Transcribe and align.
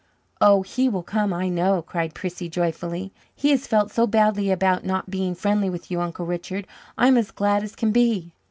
"Oh, 0.41 0.63
he 0.63 0.89
will 0.89 1.03
come, 1.03 1.31
I 1.31 1.47
know!" 1.47 1.83
cried 1.83 2.15
Prissy 2.15 2.49
joyfully. 2.49 3.11
"He 3.35 3.51
has 3.51 3.67
felt 3.67 3.91
so 3.91 4.07
badly 4.07 4.49
about 4.49 4.83
not 4.83 5.11
being 5.11 5.35
friendly 5.35 5.69
with 5.69 5.91
you, 5.91 6.01
Uncle 6.01 6.25
Richard. 6.25 6.65
I'm 6.97 7.17
as 7.19 7.29
glad 7.29 7.61
as 7.63 7.75
can 7.75 7.91
be." 7.91 8.31